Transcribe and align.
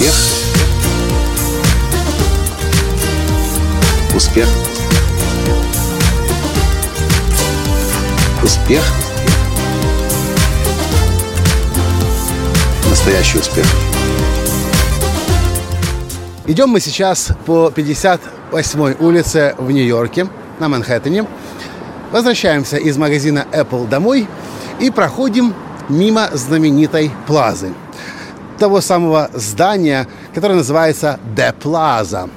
Успех. 0.00 0.14
Успех. 4.16 4.48
Успех. 8.42 8.82
Настоящий 12.88 13.38
успех. 13.40 13.66
Идем 16.46 16.70
мы 16.70 16.80
сейчас 16.80 17.32
по 17.44 17.68
58-й 17.68 19.04
улице 19.04 19.54
в 19.58 19.70
Нью-Йорке, 19.70 20.28
на 20.60 20.70
Манхэттене. 20.70 21.26
Возвращаемся 22.10 22.78
из 22.78 22.96
магазина 22.96 23.46
Apple 23.52 23.86
домой 23.86 24.26
и 24.78 24.90
проходим 24.90 25.54
мимо 25.90 26.30
знаменитой 26.32 27.10
плазы. 27.26 27.74
Того 28.60 28.82
самого 28.82 29.30
здания, 29.32 30.06
которое 30.34 30.54
называется 30.54 31.18
The 31.34 31.54
Plaza. 31.58 32.28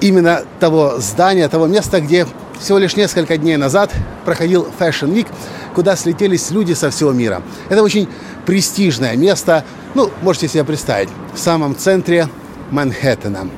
Именно 0.00 0.42
того 0.58 0.98
здания, 0.98 1.48
того 1.48 1.68
места, 1.68 2.00
где 2.00 2.26
всего 2.58 2.78
лишь 2.78 2.96
несколько 2.96 3.36
дней 3.36 3.56
назад 3.56 3.92
проходил 4.24 4.66
Fashion 4.76 5.14
Week, 5.14 5.28
куда 5.76 5.94
слетелись 5.94 6.50
люди 6.50 6.72
со 6.72 6.90
всего 6.90 7.12
мира. 7.12 7.42
Это 7.68 7.84
очень 7.84 8.08
престижное 8.44 9.16
место, 9.16 9.64
ну, 9.94 10.10
можете 10.22 10.48
себе 10.48 10.64
представить, 10.64 11.10
в 11.32 11.38
самом 11.38 11.76
центре 11.76 12.28
Манхэттена. 12.72 13.48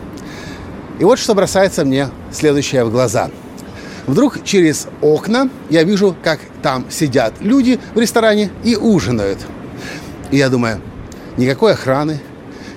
И 0.98 1.04
вот 1.04 1.18
что 1.18 1.34
бросается 1.34 1.86
мне 1.86 2.10
следующее 2.30 2.84
в 2.84 2.90
глаза. 2.90 3.30
Вдруг 4.06 4.44
через 4.44 4.88
окна 5.00 5.48
я 5.70 5.84
вижу, 5.84 6.14
как 6.22 6.40
там 6.62 6.84
сидят 6.90 7.32
люди 7.40 7.80
в 7.94 7.98
ресторане 7.98 8.50
и 8.62 8.76
ужинают. 8.76 9.38
И 10.30 10.36
я 10.36 10.50
думаю, 10.50 10.82
никакой 11.40 11.72
охраны, 11.72 12.20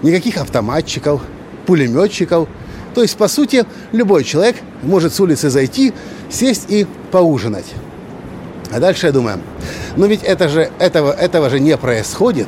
никаких 0.01 0.37
автоматчиков, 0.37 1.21
пулеметчиков. 1.65 2.47
То 2.95 3.01
есть, 3.01 3.17
по 3.17 3.27
сути, 3.27 3.65
любой 3.91 4.23
человек 4.23 4.55
может 4.81 5.13
с 5.13 5.19
улицы 5.19 5.49
зайти, 5.49 5.93
сесть 6.29 6.65
и 6.69 6.87
поужинать. 7.11 7.65
А 8.71 8.79
дальше 8.79 9.07
я 9.07 9.11
думаю, 9.11 9.39
но 9.97 10.05
ведь 10.07 10.23
это 10.23 10.49
же, 10.49 10.71
этого, 10.79 11.11
этого 11.11 11.49
же 11.49 11.59
не 11.59 11.77
происходит. 11.77 12.47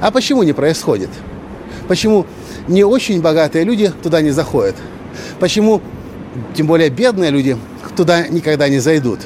А 0.00 0.10
почему 0.10 0.42
не 0.42 0.52
происходит? 0.52 1.10
Почему 1.88 2.26
не 2.68 2.84
очень 2.84 3.20
богатые 3.20 3.64
люди 3.64 3.92
туда 4.02 4.20
не 4.20 4.30
заходят? 4.30 4.76
Почему, 5.40 5.80
тем 6.54 6.66
более 6.66 6.90
бедные 6.90 7.30
люди, 7.30 7.56
туда 7.96 8.28
никогда 8.28 8.68
не 8.68 8.78
зайдут? 8.78 9.20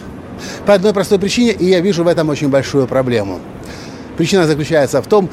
По 0.67 0.75
одной 0.75 0.95
простой 0.95 1.19
причине, 1.19 1.53
и 1.53 1.67
я 1.67 1.81
вижу 1.81 2.05
в 2.05 2.09
этом 2.09 2.29
очень 2.29 2.49
большую 2.49 2.87
проблему. 2.87 3.41
Причина 4.17 4.47
заключается 4.47 5.03
в 5.03 5.07
том, 5.07 5.29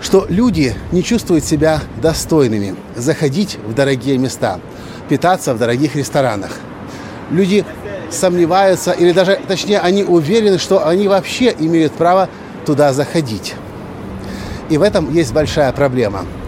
что 0.00 0.26
люди 0.28 0.74
не 0.92 1.02
чувствуют 1.02 1.44
себя 1.44 1.80
достойными 2.00 2.74
заходить 2.96 3.58
в 3.66 3.74
дорогие 3.74 4.18
места, 4.18 4.58
питаться 5.08 5.54
в 5.54 5.58
дорогих 5.58 5.96
ресторанах. 5.96 6.52
Люди 7.30 7.64
сомневаются, 8.10 8.92
или 8.92 9.12
даже, 9.12 9.38
точнее, 9.46 9.80
они 9.80 10.02
уверены, 10.02 10.58
что 10.58 10.86
они 10.86 11.06
вообще 11.06 11.54
имеют 11.58 11.92
право 11.92 12.28
туда 12.66 12.92
заходить. 12.92 13.54
И 14.68 14.78
в 14.78 14.82
этом 14.82 15.12
есть 15.12 15.32
большая 15.32 15.72
проблема– 15.72 16.24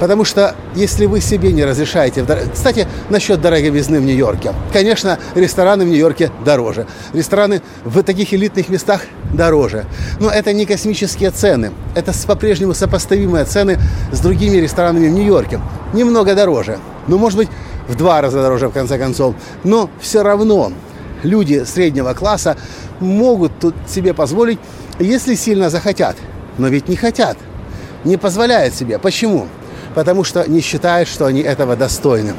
Потому 0.00 0.24
что 0.24 0.54
если 0.74 1.04
вы 1.04 1.20
себе 1.20 1.52
не 1.52 1.62
разрешаете... 1.62 2.24
Кстати, 2.52 2.88
насчет 3.10 3.40
дороговизны 3.42 4.00
в 4.00 4.02
Нью-Йорке. 4.02 4.54
Конечно, 4.72 5.18
рестораны 5.34 5.84
в 5.84 5.88
Нью-Йорке 5.88 6.30
дороже. 6.42 6.86
Рестораны 7.12 7.60
в 7.84 8.02
таких 8.02 8.32
элитных 8.32 8.70
местах 8.70 9.02
дороже. 9.34 9.84
Но 10.18 10.30
это 10.30 10.54
не 10.54 10.64
космические 10.64 11.30
цены. 11.30 11.72
Это 11.94 12.12
по-прежнему 12.26 12.72
сопоставимые 12.72 13.44
цены 13.44 13.78
с 14.10 14.20
другими 14.20 14.56
ресторанами 14.56 15.08
в 15.08 15.12
Нью-Йорке. 15.12 15.60
Немного 15.92 16.34
дороже. 16.34 16.78
Ну, 17.06 17.18
может 17.18 17.38
быть, 17.38 17.48
в 17.86 17.94
два 17.94 18.22
раза 18.22 18.40
дороже, 18.40 18.68
в 18.68 18.72
конце 18.72 18.96
концов. 18.96 19.34
Но 19.64 19.90
все 20.00 20.22
равно 20.22 20.72
люди 21.22 21.64
среднего 21.64 22.14
класса 22.14 22.56
могут 23.00 23.52
тут 23.60 23.74
себе 23.86 24.14
позволить, 24.14 24.58
если 24.98 25.34
сильно 25.34 25.68
захотят. 25.68 26.16
Но 26.56 26.68
ведь 26.68 26.88
не 26.88 26.96
хотят. 26.96 27.36
Не 28.04 28.16
позволяют 28.16 28.74
себе. 28.74 28.98
Почему? 28.98 29.46
Потому 29.94 30.24
что 30.24 30.48
не 30.48 30.60
считают, 30.60 31.08
что 31.08 31.26
они 31.26 31.40
этого 31.40 31.76
достойны. 31.76 32.34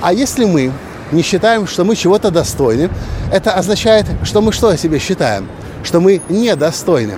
А 0.00 0.12
если 0.12 0.44
мы 0.44 0.72
не 1.12 1.22
считаем, 1.22 1.66
что 1.66 1.84
мы 1.84 1.96
чего-то 1.96 2.30
достойны, 2.30 2.90
это 3.32 3.52
означает, 3.52 4.06
что 4.24 4.40
мы 4.40 4.52
что 4.52 4.68
о 4.68 4.76
себе 4.76 4.98
считаем? 4.98 5.48
Что 5.82 6.00
мы 6.00 6.20
недостойны. 6.28 7.14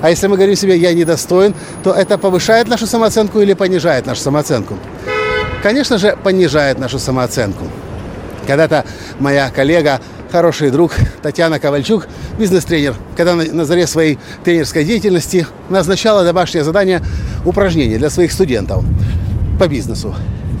А 0.00 0.10
если 0.10 0.26
мы 0.26 0.36
говорим 0.36 0.56
себе 0.56 0.76
«я 0.76 0.94
недостоин», 0.94 1.54
то 1.82 1.92
это 1.92 2.16
повышает 2.18 2.68
нашу 2.68 2.86
самооценку 2.86 3.40
или 3.40 3.54
понижает 3.54 4.06
нашу 4.06 4.20
самооценку? 4.22 4.78
Конечно 5.62 5.98
же, 5.98 6.16
понижает 6.22 6.78
нашу 6.78 6.98
самооценку. 6.98 7.64
Когда-то 8.46 8.84
моя 9.18 9.50
коллега, 9.50 10.00
хороший 10.30 10.70
друг 10.70 10.92
Татьяна 11.22 11.58
Ковальчук, 11.58 12.06
бизнес-тренер, 12.38 12.94
когда 13.16 13.34
на 13.34 13.64
заре 13.64 13.86
своей 13.86 14.18
тренерской 14.44 14.84
деятельности 14.84 15.46
назначала 15.70 16.24
домашнее 16.24 16.64
задание 16.64 17.02
упражнения 17.44 17.96
для 17.98 18.10
своих 18.10 18.32
студентов 18.32 18.84
по 19.58 19.68
бизнесу, 19.68 20.14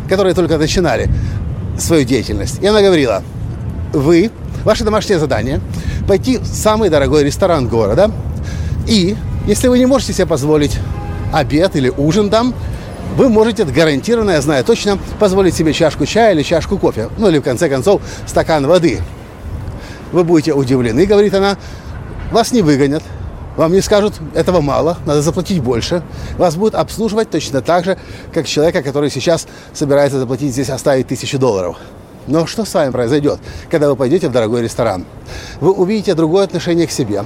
которые 0.08 0.34
только 0.34 0.58
начинали 0.58 1.08
свою 1.78 2.04
деятельность. 2.04 2.62
И 2.62 2.66
она 2.66 2.82
говорила, 2.82 3.22
вы, 3.92 4.30
ваше 4.64 4.84
домашнее 4.84 5.18
задание, 5.18 5.60
пойти 6.06 6.38
в 6.38 6.46
самый 6.46 6.90
дорогой 6.90 7.24
ресторан 7.24 7.68
города, 7.68 8.10
и 8.86 9.16
если 9.46 9.68
вы 9.68 9.78
не 9.78 9.86
можете 9.86 10.12
себе 10.12 10.26
позволить 10.26 10.78
обед 11.32 11.76
или 11.76 11.88
ужин 11.88 12.30
там, 12.30 12.54
вы 13.16 13.28
можете 13.28 13.64
гарантированно, 13.64 14.32
я 14.32 14.40
знаю 14.40 14.64
точно, 14.64 14.98
позволить 15.18 15.54
себе 15.54 15.72
чашку 15.72 16.06
чая 16.06 16.34
или 16.34 16.42
чашку 16.42 16.78
кофе, 16.78 17.08
ну 17.18 17.28
или 17.28 17.38
в 17.38 17.42
конце 17.42 17.68
концов 17.68 18.02
стакан 18.26 18.66
воды. 18.66 19.00
Вы 20.12 20.24
будете 20.24 20.52
удивлены, 20.52 21.06
говорит 21.06 21.34
она, 21.34 21.56
вас 22.32 22.52
не 22.52 22.62
выгонят, 22.62 23.02
вам 23.56 23.72
не 23.72 23.80
скажут, 23.80 24.14
этого 24.34 24.60
мало, 24.60 24.98
надо 25.06 25.22
заплатить 25.22 25.62
больше. 25.62 26.02
Вас 26.38 26.56
будут 26.56 26.74
обслуживать 26.74 27.30
точно 27.30 27.60
так 27.60 27.84
же, 27.84 27.98
как 28.32 28.46
человека, 28.46 28.82
который 28.82 29.10
сейчас 29.10 29.46
собирается 29.72 30.18
заплатить 30.18 30.52
здесь, 30.52 30.70
оставить 30.70 31.08
тысячу 31.08 31.38
долларов. 31.38 31.76
Но 32.26 32.46
что 32.46 32.64
с 32.64 32.74
вами 32.74 32.90
произойдет, 32.90 33.38
когда 33.70 33.88
вы 33.88 33.96
пойдете 33.96 34.28
в 34.28 34.32
дорогой 34.32 34.62
ресторан? 34.62 35.04
Вы 35.60 35.72
увидите 35.72 36.14
другое 36.14 36.44
отношение 36.44 36.86
к 36.86 36.90
себе. 36.90 37.24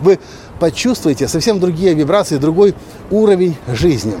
Вы 0.00 0.18
почувствуете 0.60 1.26
совсем 1.26 1.58
другие 1.58 1.94
вибрации, 1.94 2.36
другой 2.36 2.74
уровень 3.10 3.56
жизни. 3.66 4.14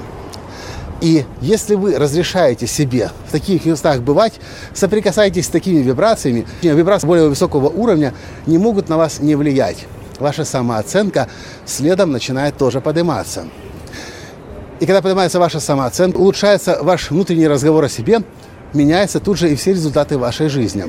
И 1.02 1.26
если 1.42 1.74
вы 1.74 1.98
разрешаете 1.98 2.66
себе 2.66 3.10
в 3.28 3.32
таких 3.32 3.66
местах 3.66 4.00
бывать, 4.00 4.32
соприкасаетесь 4.72 5.44
с 5.44 5.50
такими 5.50 5.82
вибрациями, 5.82 6.46
вибрации 6.62 7.06
более 7.06 7.28
высокого 7.28 7.68
уровня 7.68 8.14
не 8.46 8.56
могут 8.56 8.88
на 8.88 8.96
вас 8.96 9.20
не 9.20 9.34
влиять 9.34 9.86
ваша 10.20 10.44
самооценка 10.44 11.28
следом 11.64 12.12
начинает 12.12 12.56
тоже 12.56 12.80
подниматься. 12.80 13.46
И 14.80 14.86
когда 14.86 15.00
поднимается 15.00 15.38
ваша 15.38 15.60
самооценка, 15.60 16.18
улучшается 16.18 16.78
ваш 16.82 17.10
внутренний 17.10 17.48
разговор 17.48 17.84
о 17.84 17.88
себе, 17.88 18.20
меняются 18.74 19.20
тут 19.20 19.38
же 19.38 19.50
и 19.50 19.56
все 19.56 19.70
результаты 19.72 20.18
вашей 20.18 20.48
жизни. 20.48 20.84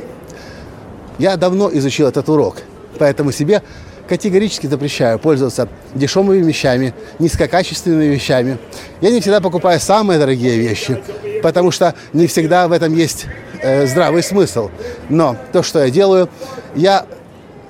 Я 1.18 1.38
давно 1.38 1.70
изучил 1.72 2.08
этот 2.08 2.28
урок, 2.30 2.58
поэтому 3.00 3.32
себе 3.32 3.64
категорически 4.08 4.68
запрещаю 4.68 5.20
пользоваться 5.20 5.68
дешевыми 5.94 6.46
вещами, 6.46 6.94
низкокачественными 7.20 8.06
вещами. 8.06 8.58
Я 9.02 9.12
не 9.12 9.20
всегда 9.20 9.42
покупаю 9.42 9.80
самые 9.80 10.20
дорогие 10.20 10.58
вещи, 10.58 11.02
потому 11.44 11.72
что 11.72 11.94
не 12.14 12.28
всегда 12.28 12.68
в 12.68 12.72
этом 12.72 12.94
есть 12.96 13.26
э, 13.62 13.86
здравый 13.88 14.24
смысл. 14.24 14.70
Но 15.10 15.36
то, 15.52 15.64
что 15.64 15.84
я 15.84 15.90
делаю, 15.90 16.30
я 16.76 17.06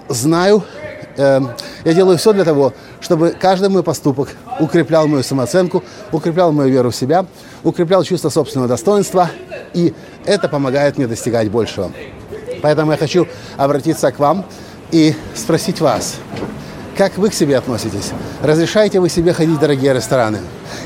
знаю, 0.09 0.63
Эм, 1.17 1.49
я 1.83 1.93
делаю 1.93 2.17
все 2.17 2.31
для 2.31 2.45
того, 2.45 2.73
чтобы 3.01 3.35
каждый 3.39 3.69
мой 3.69 3.81
поступок 3.81 4.29
укреплял 4.59 5.07
мою 5.07 5.23
самооценку, 5.23 5.83
укреплял 6.11 6.51
мою 6.51 6.69
веру 6.69 6.91
в 6.91 6.95
себя, 6.95 7.25
укреплял 7.63 8.03
чувство 8.03 8.29
собственного 8.29 8.67
достоинства, 8.67 9.29
и 9.73 9.93
это 10.25 10.47
помогает 10.47 10.97
мне 10.97 11.07
достигать 11.07 11.49
большего. 11.49 11.91
Поэтому 12.61 12.91
я 12.91 12.97
хочу 12.97 13.27
обратиться 13.57 14.11
к 14.11 14.19
вам 14.19 14.45
и 14.91 15.15
спросить 15.35 15.81
вас, 15.81 16.15
как 16.97 17.17
вы 17.17 17.29
к 17.29 17.33
себе 17.33 17.57
относитесь? 17.57 18.11
Разрешаете 18.41 18.99
вы 18.99 19.09
себе 19.09 19.33
ходить 19.33 19.57
в 19.57 19.59
дорогие 19.59 19.93
рестораны? 19.93 20.39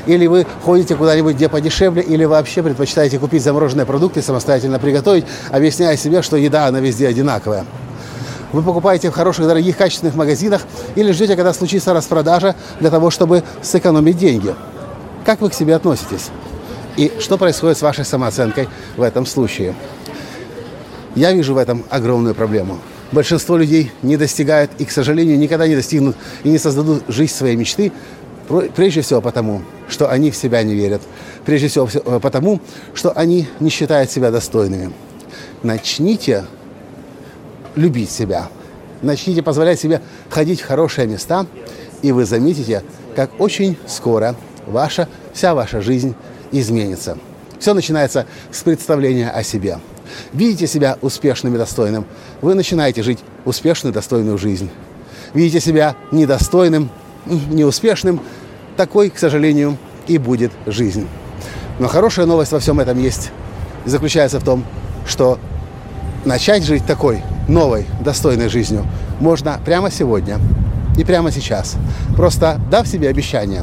Или 0.06 0.26
вы 0.26 0.46
ходите 0.62 0.94
куда-нибудь, 0.94 1.36
где 1.36 1.48
подешевле, 1.48 2.02
или 2.02 2.24
вообще 2.24 2.62
предпочитаете 2.62 3.18
купить 3.18 3.42
замороженные 3.42 3.86
продукты, 3.86 4.20
самостоятельно 4.20 4.78
приготовить, 4.78 5.24
объясняя 5.50 5.96
себе, 5.96 6.22
что 6.22 6.36
еда, 6.36 6.66
она 6.66 6.80
везде 6.80 7.08
одинаковая? 7.08 7.64
Вы 8.52 8.62
покупаете 8.62 9.10
в 9.10 9.14
хороших, 9.14 9.46
дорогих, 9.46 9.76
качественных 9.76 10.14
магазинах 10.14 10.62
или 10.94 11.12
ждете, 11.12 11.36
когда 11.36 11.52
случится 11.52 11.92
распродажа 11.92 12.54
для 12.80 12.90
того, 12.90 13.10
чтобы 13.10 13.42
сэкономить 13.62 14.18
деньги. 14.18 14.54
Как 15.24 15.40
вы 15.40 15.50
к 15.50 15.54
себе 15.54 15.74
относитесь? 15.74 16.30
И 16.96 17.12
что 17.20 17.38
происходит 17.38 17.78
с 17.78 17.82
вашей 17.82 18.04
самооценкой 18.04 18.68
в 18.96 19.02
этом 19.02 19.24
случае? 19.24 19.74
Я 21.14 21.32
вижу 21.32 21.54
в 21.54 21.58
этом 21.58 21.84
огромную 21.90 22.34
проблему. 22.34 22.78
Большинство 23.12 23.56
людей 23.56 23.92
не 24.02 24.16
достигают 24.16 24.70
и, 24.78 24.84
к 24.84 24.90
сожалению, 24.90 25.38
никогда 25.38 25.66
не 25.68 25.74
достигнут 25.74 26.16
и 26.44 26.48
не 26.48 26.58
создадут 26.58 27.04
жизнь 27.08 27.32
своей 27.32 27.56
мечты, 27.56 27.92
прежде 28.74 29.02
всего 29.02 29.20
потому, 29.20 29.62
что 29.88 30.10
они 30.10 30.30
в 30.30 30.36
себя 30.36 30.62
не 30.62 30.74
верят, 30.74 31.02
прежде 31.44 31.68
всего 31.68 31.88
э, 31.92 32.20
потому, 32.20 32.60
что 32.94 33.12
они 33.12 33.48
не 33.60 33.68
считают 33.68 34.10
себя 34.10 34.30
достойными. 34.30 34.92
Начните 35.62 36.46
любить 37.76 38.10
себя. 38.10 38.48
Начните 39.02 39.42
позволять 39.42 39.80
себе 39.80 40.00
ходить 40.30 40.60
в 40.60 40.66
хорошие 40.66 41.06
места, 41.06 41.46
и 42.02 42.12
вы 42.12 42.24
заметите, 42.24 42.82
как 43.16 43.40
очень 43.40 43.76
скоро 43.86 44.36
ваша, 44.66 45.08
вся 45.32 45.54
ваша 45.54 45.80
жизнь 45.80 46.14
изменится. 46.52 47.18
Все 47.58 47.74
начинается 47.74 48.26
с 48.50 48.62
представления 48.62 49.30
о 49.30 49.42
себе. 49.42 49.78
Видите 50.32 50.66
себя 50.66 50.98
успешным 51.00 51.54
и 51.54 51.58
достойным, 51.58 52.06
вы 52.40 52.54
начинаете 52.54 53.02
жить 53.02 53.20
успешную, 53.44 53.92
достойную 53.92 54.38
жизнь. 54.38 54.70
Видите 55.34 55.60
себя 55.60 55.96
недостойным, 56.10 56.90
неуспешным, 57.26 58.20
такой, 58.76 59.10
к 59.10 59.18
сожалению, 59.18 59.78
и 60.06 60.18
будет 60.18 60.52
жизнь. 60.66 61.08
Но 61.78 61.88
хорошая 61.88 62.26
новость 62.26 62.52
во 62.52 62.58
всем 62.58 62.80
этом 62.80 62.98
есть 63.00 63.30
и 63.86 63.88
заключается 63.88 64.38
в 64.40 64.44
том, 64.44 64.64
что 65.06 65.38
начать 66.24 66.64
жить 66.64 66.86
такой 66.86 67.22
новой, 67.48 67.86
достойной 68.04 68.48
жизнью 68.48 68.84
можно 69.20 69.58
прямо 69.64 69.90
сегодня 69.90 70.38
и 70.96 71.04
прямо 71.04 71.30
сейчас, 71.30 71.76
просто 72.16 72.60
дав 72.70 72.86
себе 72.86 73.08
обещание, 73.08 73.62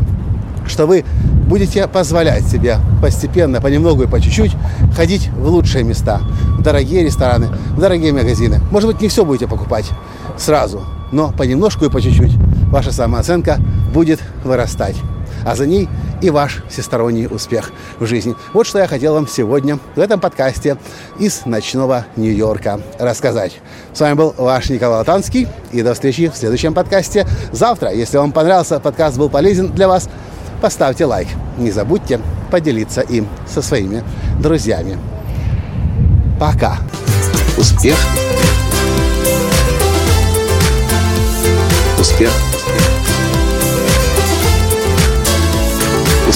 что 0.68 0.86
вы 0.86 1.06
будете 1.48 1.88
позволять 1.88 2.46
себе 2.46 2.78
постепенно, 3.02 3.62
понемногу 3.62 4.04
и 4.04 4.08
по 4.08 4.22
чуть-чуть 4.22 4.56
ходить 4.96 5.30
в 5.30 5.48
лучшие 5.48 5.84
места, 5.84 6.22
в 6.58 6.62
дорогие 6.62 7.04
рестораны, 7.04 7.48
в 7.72 7.80
дорогие 7.80 8.14
магазины. 8.14 8.60
Может 8.72 8.92
быть, 8.92 9.02
не 9.02 9.08
все 9.08 9.26
будете 9.26 9.48
покупать 9.48 9.90
сразу, 10.38 10.84
но 11.12 11.31
понемножку 11.31 11.86
и 11.86 11.90
по 11.90 12.02
чуть-чуть 12.02 12.36
ваша 12.72 12.92
самооценка 12.92 13.58
будет 13.94 14.20
вырастать. 14.44 14.96
А 15.45 15.56
за 15.56 15.65
ней 15.65 15.88
и 16.21 16.30
ваш 16.30 16.63
всесторонний 16.69 17.27
успех 17.27 17.71
в 18.00 18.06
жизни. 18.06 18.36
Вот 18.53 18.68
что 18.68 18.80
я 18.80 18.88
хотел 18.88 19.13
вам 19.13 19.27
сегодня 19.27 19.80
в 19.95 20.00
этом 20.00 20.19
подкасте 20.19 20.77
из 21.18 21.45
ночного 21.45 22.06
Нью-Йорка 22.15 22.81
рассказать. 23.00 23.59
С 23.94 24.00
вами 24.01 24.13
был 24.13 24.33
ваш 24.38 24.69
Николай 24.69 25.00
Латанский. 25.00 25.47
И 25.71 25.81
до 25.81 25.94
встречи 25.94 26.30
в 26.30 26.36
следующем 26.36 26.74
подкасте 26.74 27.27
завтра. 27.51 27.91
Если 27.91 28.18
вам 28.18 28.31
понравился, 28.31 28.80
подкаст 28.80 29.18
был 29.18 29.30
полезен 29.30 29.71
для 29.71 29.88
вас, 29.88 30.09
поставьте 30.62 31.06
лайк. 31.06 31.27
Не 31.57 31.71
забудьте 31.71 32.19
поделиться 32.51 33.01
им 33.01 33.27
со 33.47 33.62
своими 33.62 34.03
друзьями. 34.39 34.97
Пока. 36.39 36.77
Успех. 37.57 37.97
Успех. 42.00 42.49